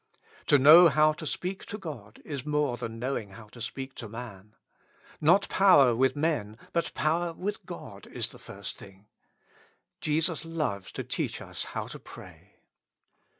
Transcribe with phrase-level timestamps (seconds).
[0.47, 4.09] To know how to speak to God is more than knowing how to speak to
[4.09, 4.55] man.
[5.21, 9.05] Not power with men, but power with God is the first thing.
[9.99, 12.55] Jesus loves to teach us how to pray.